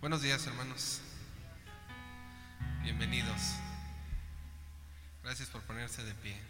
[0.00, 1.00] Buenos días, hermanos.
[2.82, 3.40] Bienvenidos.
[5.24, 6.40] Gracias por ponerse de pie.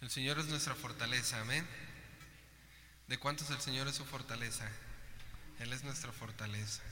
[0.00, 1.64] El Señor es nuestra fortaleza, amén.
[3.06, 4.68] ¿De cuántos el Señor es su fortaleza?
[5.60, 6.82] Él es nuestra fortaleza.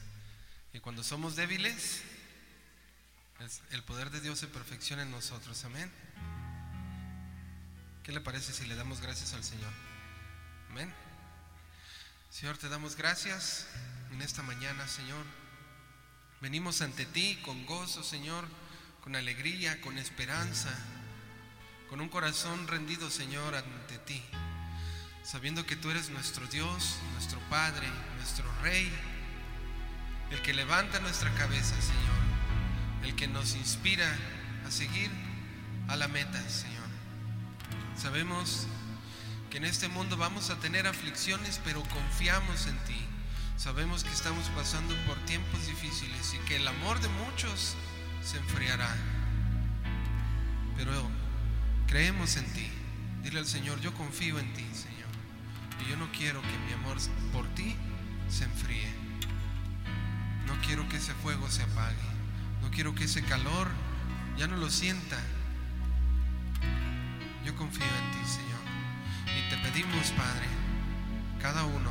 [0.72, 2.02] Y cuando somos débiles,
[3.72, 5.90] el poder de Dios se perfecciona en nosotros, amén.
[8.04, 9.72] ¿Qué le parece si le damos gracias al Señor?
[10.70, 11.03] Amén.
[12.34, 13.64] Señor, te damos gracias
[14.10, 15.24] en esta mañana, Señor.
[16.40, 18.44] Venimos ante ti con gozo, Señor,
[19.02, 20.70] con alegría, con esperanza,
[21.88, 24.20] con un corazón rendido, Señor, ante ti,
[25.22, 28.92] sabiendo que tú eres nuestro Dios, nuestro Padre, nuestro Rey,
[30.32, 34.12] el que levanta nuestra cabeza, Señor, el que nos inspira
[34.66, 35.08] a seguir
[35.86, 36.88] a la meta, Señor.
[37.96, 38.66] Sabemos
[39.56, 43.00] en este mundo vamos a tener aflicciones, pero confiamos en ti.
[43.56, 47.76] Sabemos que estamos pasando por tiempos difíciles y que el amor de muchos
[48.22, 48.92] se enfriará.
[50.76, 50.92] Pero
[51.86, 52.68] creemos en ti.
[53.22, 55.08] Dile al Señor, yo confío en ti, Señor.
[55.84, 56.96] Y yo no quiero que mi amor
[57.32, 57.76] por ti
[58.28, 58.92] se enfríe.
[60.46, 61.96] No quiero que ese fuego se apague.
[62.60, 63.68] No quiero que ese calor
[64.36, 65.18] ya no lo sienta.
[67.44, 68.53] Yo confío en ti, Señor.
[69.54, 70.48] Te pedimos, Padre,
[71.40, 71.90] cada uno,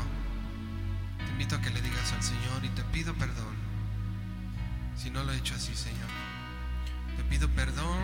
[1.18, 3.56] te invito a que le digas al Señor y te pido perdón
[4.98, 6.10] si no lo he hecho así, Señor.
[7.16, 8.00] Te pido perdón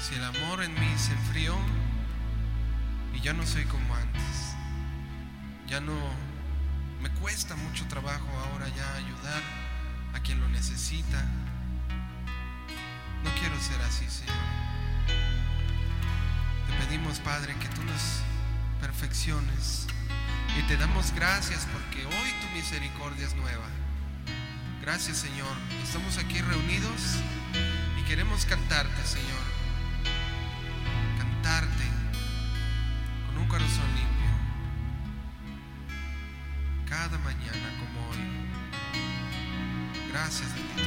[0.00, 1.56] si el amor en mí se enfrió
[3.14, 4.56] y ya no soy como antes.
[5.68, 5.94] Ya no
[7.02, 9.42] me cuesta mucho trabajo ahora ya ayudar
[10.12, 11.24] a quien lo necesita.
[13.22, 14.75] No quiero ser así, Señor.
[16.80, 18.22] Pedimos, Padre, que tú nos
[18.80, 19.86] perfecciones
[20.58, 23.66] y te damos gracias porque hoy tu misericordia es nueva.
[24.80, 25.56] Gracias, Señor.
[25.82, 27.16] Estamos aquí reunidos
[27.98, 29.44] y queremos cantarte, Señor.
[31.18, 31.84] Cantarte
[33.26, 34.30] con un corazón limpio.
[36.88, 38.18] Cada mañana como hoy.
[40.10, 40.85] Gracias, bendito Jesús.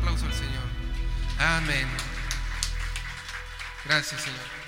[0.00, 0.64] Aplauso al Señor.
[1.38, 1.86] Amén.
[3.84, 4.59] Gracias, Señor.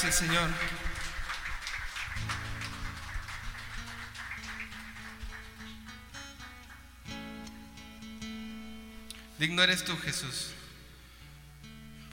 [0.00, 0.48] Gracias, Señor.
[9.40, 10.52] Digno eres tú, Jesús,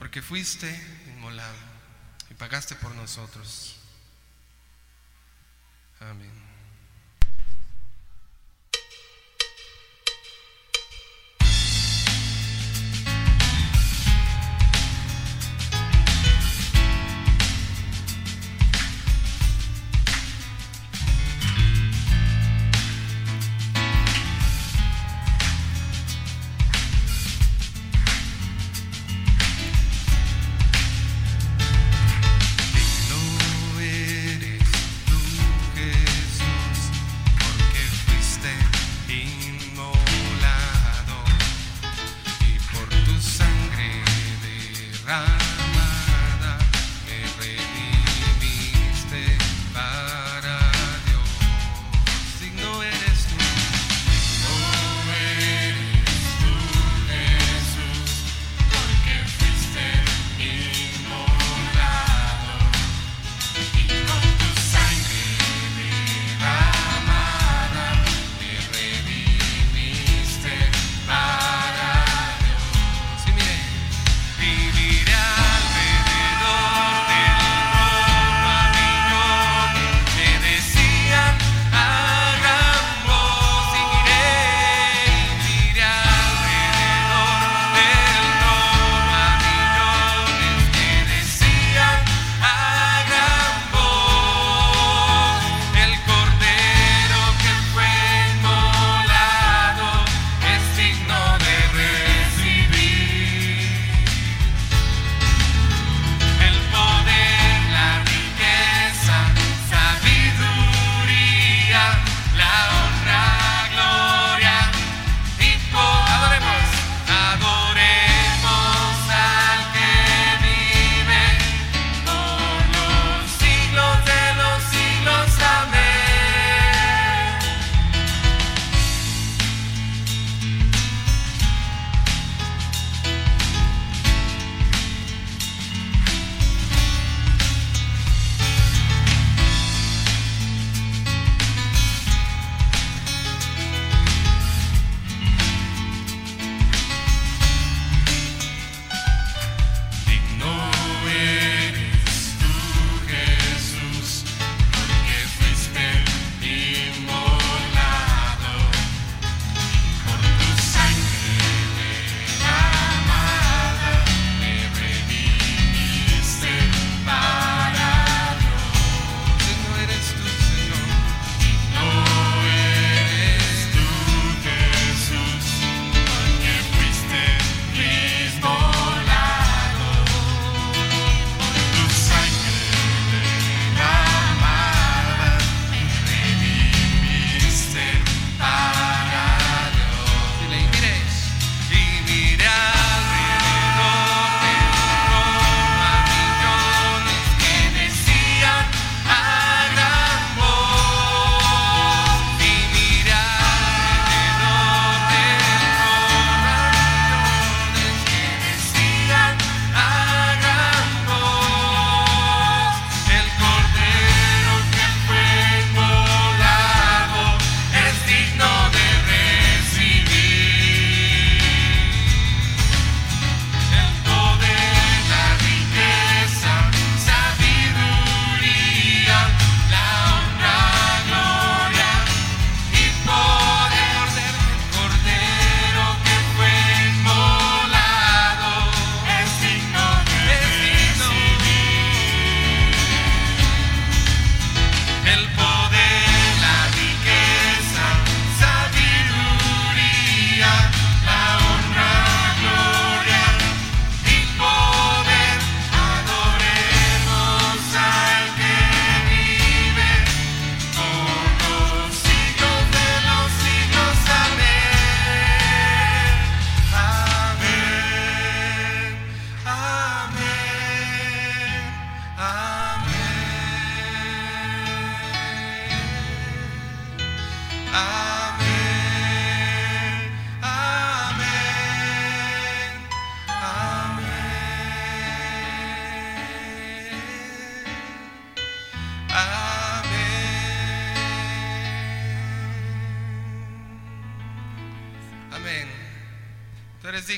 [0.00, 0.68] porque fuiste
[1.06, 1.54] inmolado
[2.28, 3.76] y pagaste por nosotros.
[6.00, 6.55] Amén.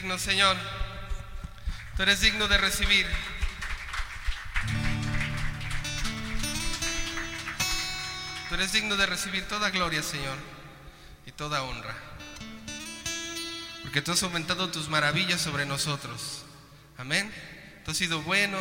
[0.00, 0.57] Digno, Señor.
[1.97, 3.05] Tú eres digno de recibir.
[8.49, 10.38] Tú eres digno de recibir toda gloria, Señor,
[11.26, 11.97] y toda honra.
[13.83, 16.45] Porque tú has aumentado tus maravillas sobre nosotros.
[16.97, 17.33] Amén.
[17.85, 18.57] Tú has sido bueno.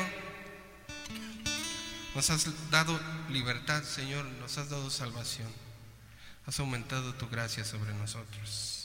[2.15, 4.25] Nos has dado libertad, Señor.
[4.25, 5.53] Nos has dado salvación.
[6.47, 8.76] Has aumentado tu gracia sobre nosotros.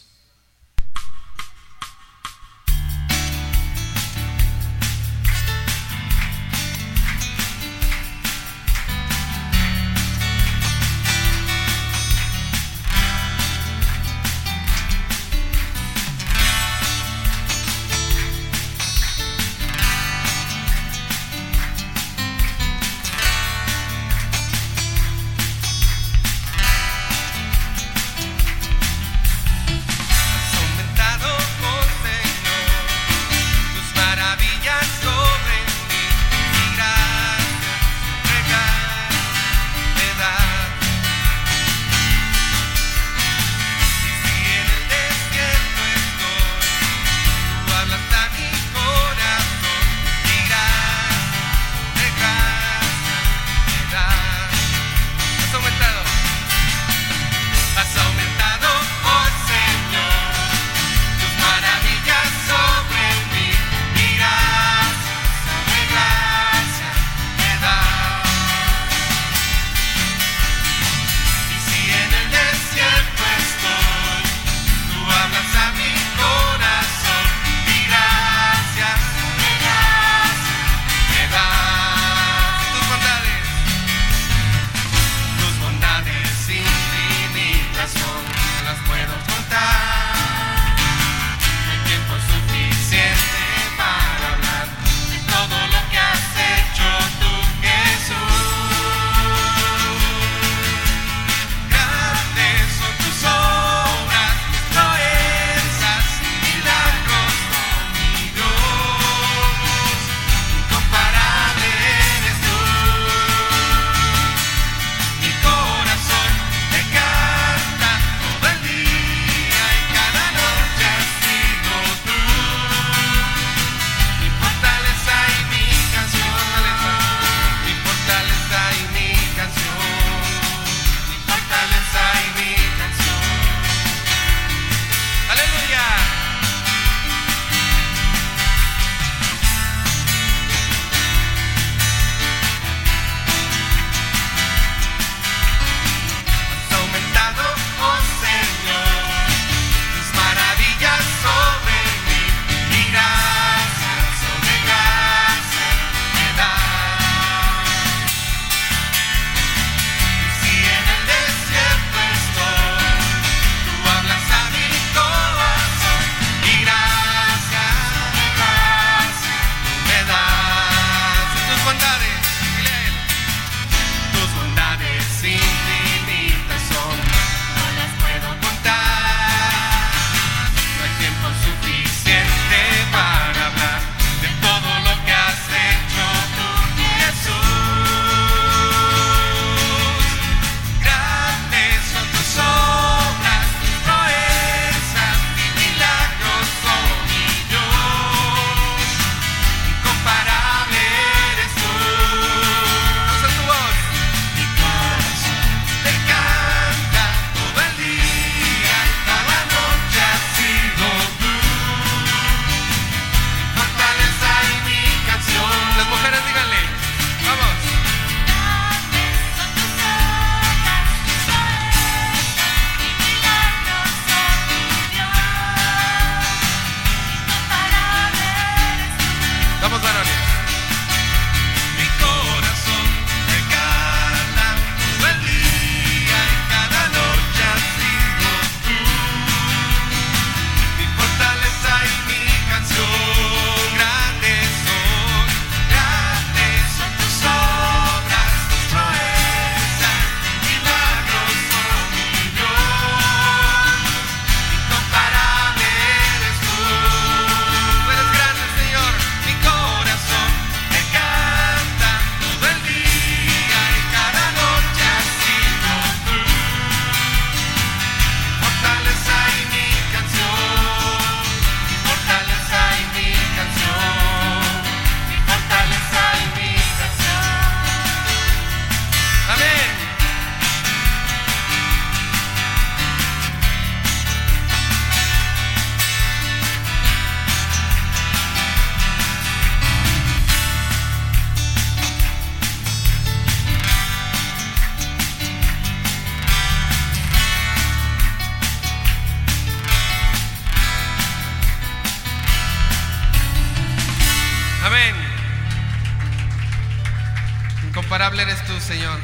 [308.21, 309.01] Jesús, Señor.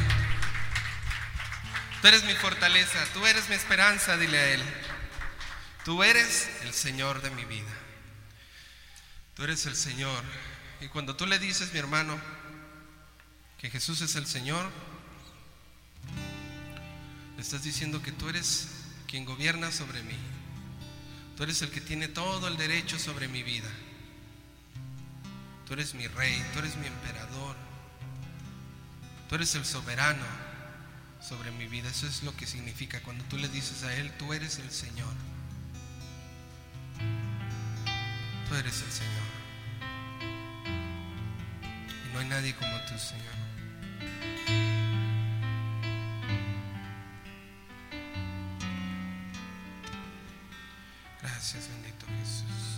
[2.03, 4.62] Tú eres mi fortaleza, tú eres mi esperanza, dile a Él.
[5.85, 7.73] Tú eres el Señor de mi vida.
[9.35, 10.23] Tú eres el Señor.
[10.81, 12.21] Y cuando tú le dices, mi hermano,
[13.59, 14.71] que Jesús es el Señor,
[17.37, 18.68] le estás diciendo que tú eres
[19.09, 20.18] quien gobierna sobre mí.
[21.37, 23.71] Tú eres el que tiene todo el derecho sobre mi vida.
[25.66, 27.67] Tú eres mi rey, tú eres mi emperador.
[29.29, 30.25] Tú eres el soberano
[31.21, 31.91] sobre mi vida.
[31.91, 35.12] Eso es lo que significa cuando tú le dices a Él, tú eres el Señor.
[38.49, 39.29] Tú eres el Señor.
[42.07, 43.38] Y no hay nadie como tú, Señor.
[51.21, 52.78] Gracias, bendito Jesús.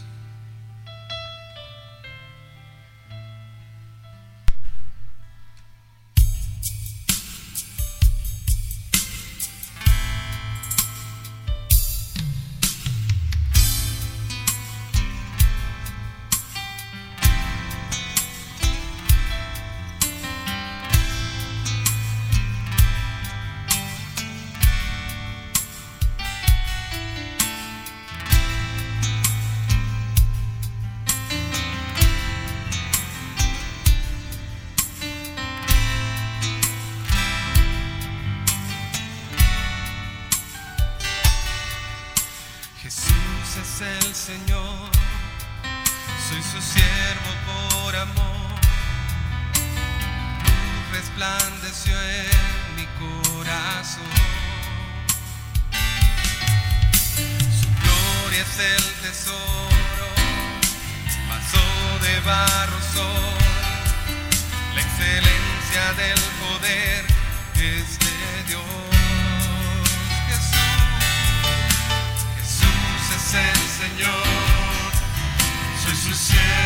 [76.14, 76.59] Soy su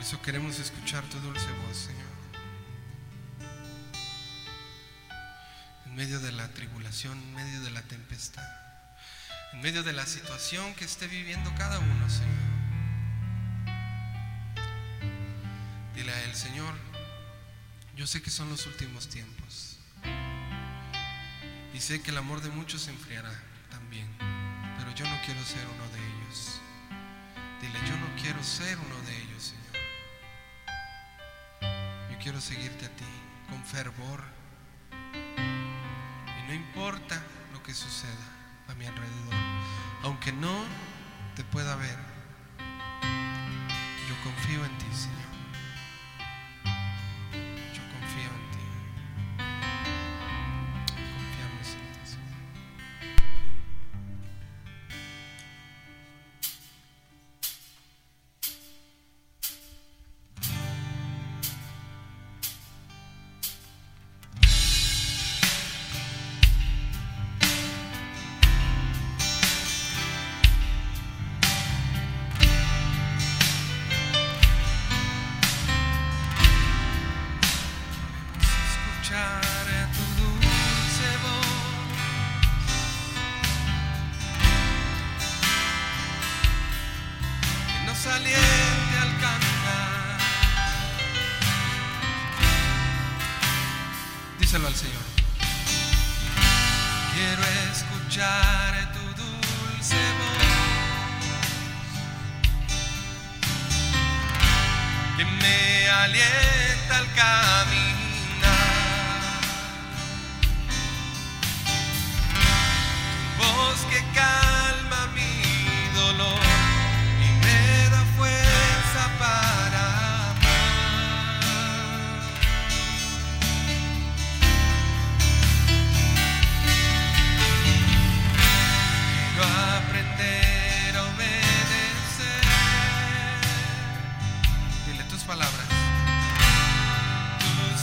[0.00, 2.08] eso queremos escuchar tu dulce voz, Señor.
[5.86, 8.48] En medio de la tribulación, en medio de la tempestad,
[9.52, 12.48] en medio de la situación que esté viviendo cada uno, Señor.
[15.94, 16.74] Dile a Él, Señor,
[17.96, 19.78] yo sé que son los últimos tiempos.
[21.74, 23.32] Y sé que el amor de muchos se enfriará
[23.70, 24.08] también.
[24.78, 26.60] Pero yo no quiero ser uno de ellos.
[27.60, 29.27] Dile, yo no quiero ser uno de ellos.
[32.22, 33.04] Quiero seguirte a ti
[33.48, 34.22] con fervor.
[34.92, 38.12] Y no importa lo que suceda
[38.68, 39.34] a mi alrededor.
[40.02, 40.64] Aunque no
[41.36, 41.96] te pueda ver,
[44.08, 45.27] yo confío en ti, Señor.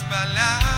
[0.08, 0.75] Palabras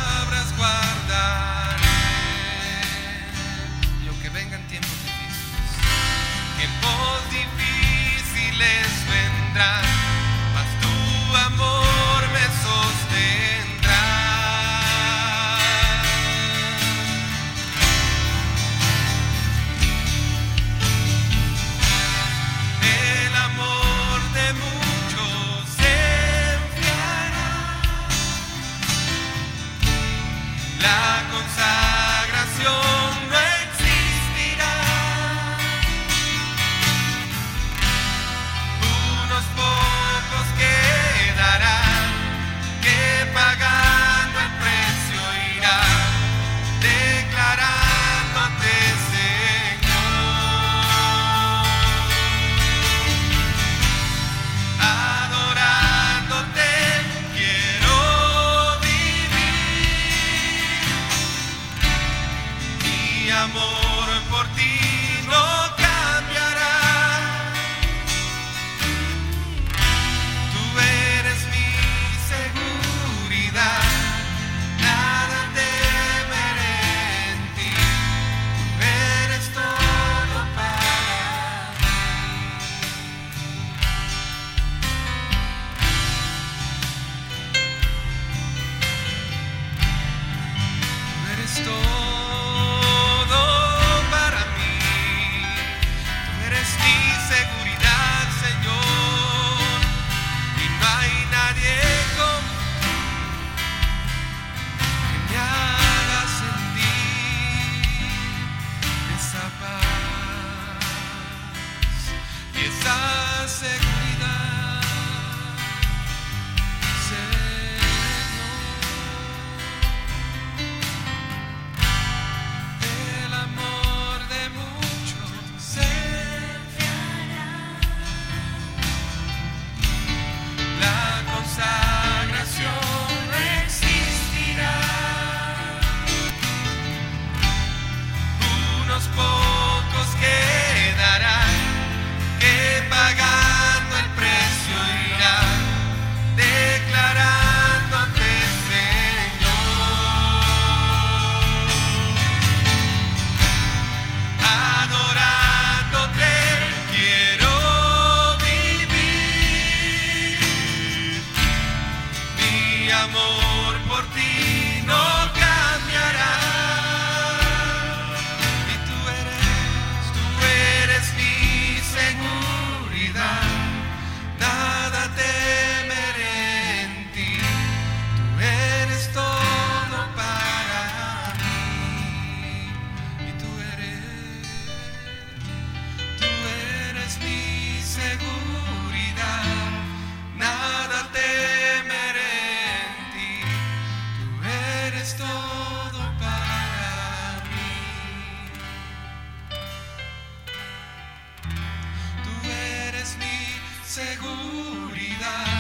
[204.39, 205.58] seguridad,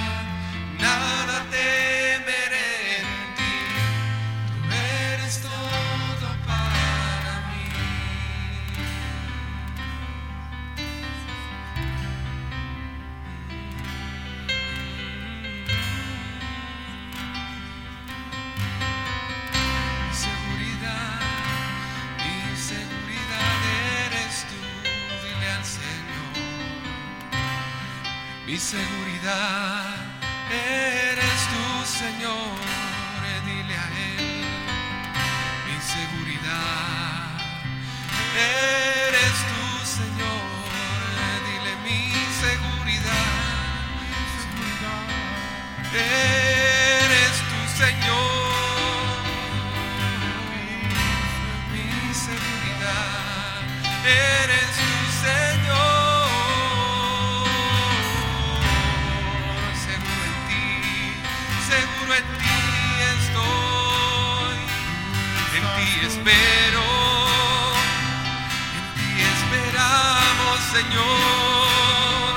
[70.78, 72.34] Señor,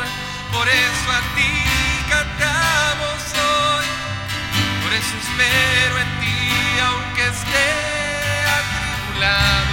[0.51, 1.53] por eso a ti
[2.09, 3.85] cantamos hoy.
[4.81, 7.69] Por eso espero en ti, aunque esté
[8.59, 9.70] atribulado,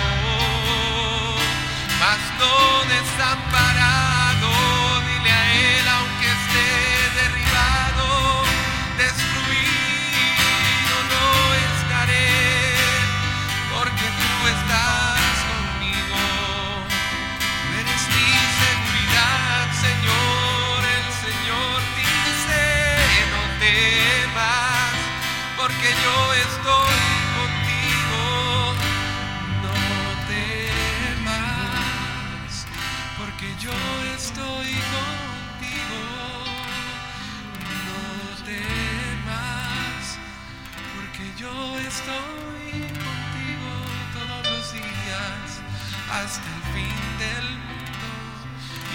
[46.24, 48.08] hasta el fin del mundo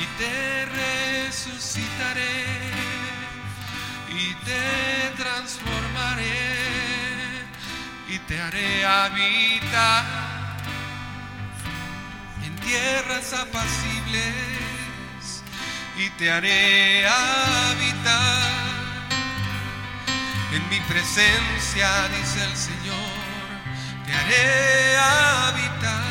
[0.02, 2.46] y te resucitaré
[4.10, 4.66] y te
[5.22, 6.50] transformaré
[8.10, 10.04] y te haré habitar
[12.46, 14.34] en tierras apacibles
[15.98, 18.64] y te haré habitar
[20.52, 23.12] en mi presencia, dice el Señor,
[24.06, 26.03] te haré habitar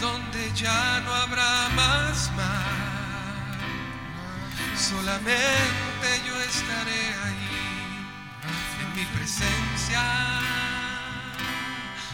[0.00, 2.86] donde ya no habrá más mar.
[4.76, 8.06] Solamente yo estaré ahí
[8.82, 10.02] en mi presencia.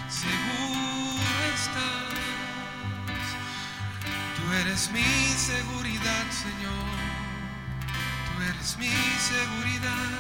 [0.09, 2.13] Seguro estás.
[4.37, 5.03] Tú eres mi
[5.37, 6.89] seguridad, Señor.
[8.27, 8.95] Tú eres mi
[9.31, 10.11] seguridad.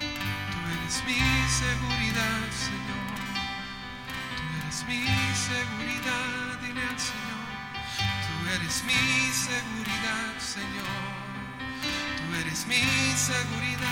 [0.00, 1.20] Tú eres mi
[1.62, 2.95] seguridad, Señor.
[4.76, 7.48] Eres mi seguridad, dile al Señor.
[7.96, 11.06] Tú eres mi seguridad, Señor.
[12.18, 12.84] Tú eres mi
[13.16, 13.88] seguridad.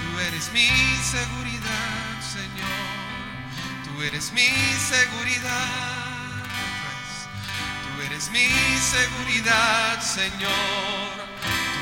[0.00, 0.66] Tú eres mi
[1.04, 2.82] seguridad, Señor.
[3.84, 4.50] Tú eres mi
[4.90, 6.42] seguridad.
[6.82, 7.28] Vez.
[7.84, 8.48] Tú eres mi
[8.90, 11.28] seguridad, Señor.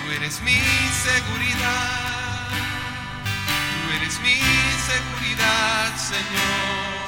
[0.04, 0.60] Tú eres mi
[1.08, 2.50] seguridad.
[3.80, 7.06] Tú eres mi seguridad, Señor.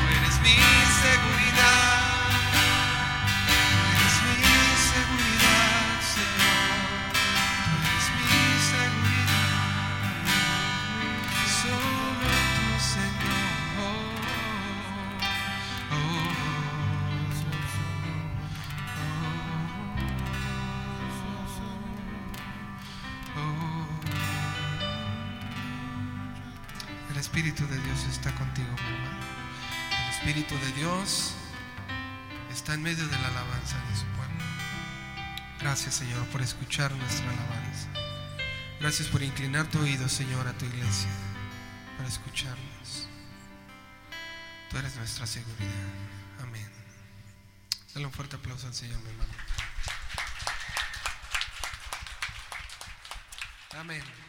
[0.00, 0.56] Tú eres mi
[1.02, 1.53] seguridad.
[28.10, 29.26] Está contigo, mi hermano.
[29.90, 31.34] El Espíritu de Dios
[32.50, 34.44] está en medio de la alabanza de su pueblo.
[35.60, 37.88] Gracias, Señor, por escuchar nuestra alabanza.
[38.80, 41.10] Gracias por inclinar tu oído, Señor, a tu iglesia,
[41.96, 43.08] para escucharnos.
[44.70, 45.70] Tú eres nuestra seguridad.
[46.42, 46.70] Amén.
[47.94, 49.32] Dale un fuerte aplauso al Señor, mi hermano.
[53.78, 54.23] Amén.